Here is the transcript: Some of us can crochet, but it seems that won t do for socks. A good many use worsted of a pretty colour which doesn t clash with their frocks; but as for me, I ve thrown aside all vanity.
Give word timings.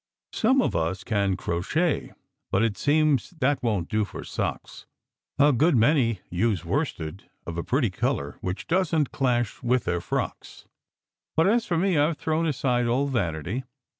Some 0.33 0.63
of 0.63 0.75
us 0.75 1.03
can 1.03 1.37
crochet, 1.37 2.13
but 2.51 2.63
it 2.63 2.75
seems 2.75 3.35
that 3.39 3.61
won 3.61 3.83
t 3.85 3.89
do 3.97 4.03
for 4.03 4.23
socks. 4.23 4.87
A 5.37 5.53
good 5.53 5.75
many 5.75 6.21
use 6.31 6.65
worsted 6.65 7.29
of 7.45 7.55
a 7.59 7.63
pretty 7.63 7.91
colour 7.91 8.39
which 8.41 8.65
doesn 8.65 9.03
t 9.05 9.09
clash 9.13 9.61
with 9.61 9.83
their 9.83 10.01
frocks; 10.01 10.65
but 11.35 11.45
as 11.47 11.67
for 11.67 11.77
me, 11.77 11.99
I 11.99 12.07
ve 12.07 12.15
thrown 12.15 12.47
aside 12.47 12.87
all 12.87 13.05
vanity. 13.09 13.63